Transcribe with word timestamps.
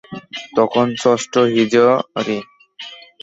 তখন 0.57 0.87
ষষ্ঠ 0.95 1.33
হিজরী। 1.53 2.37